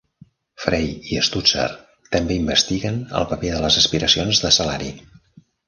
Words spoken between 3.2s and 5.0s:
el paper de les aspiracions de salari.